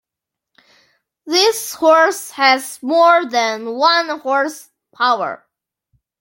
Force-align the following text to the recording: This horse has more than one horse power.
This 1.27 1.75
horse 1.75 2.31
has 2.31 2.81
more 2.81 3.23
than 3.29 3.75
one 3.75 4.19
horse 4.21 4.67
power. 4.95 5.45